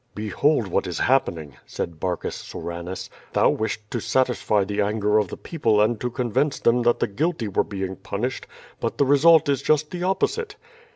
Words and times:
"Behold 0.15 0.67
what 0.67 0.87
is 0.87 0.97
happening!'^ 0.97 1.53
said 1.67 1.99
Barcus 1.99 2.33
Soranus; 2.35 3.07
"thou 3.33 3.51
wished 3.51 3.81
to 3.91 3.99
satisfy 3.99 4.63
the 4.63 4.81
anger 4.81 5.19
of 5.19 5.27
the 5.27 5.37
people 5.37 5.79
and 5.79 6.01
to 6.01 6.09
convince 6.09 6.57
them 6.59 6.81
that 6.81 6.99
the 6.99 7.07
guilty 7.07 7.47
were 7.47 7.63
being 7.63 7.95
punished, 7.97 8.47
but 8.79 8.97
the 8.97 9.05
result 9.05 9.47
is 9.47 9.61
just 9.61 9.91
the 9.91 10.01
opposite." 10.01 10.55